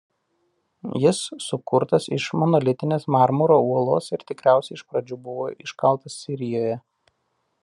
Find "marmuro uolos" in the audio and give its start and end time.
3.17-4.11